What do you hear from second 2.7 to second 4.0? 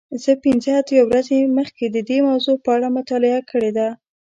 اړه مطالعه کړې ده.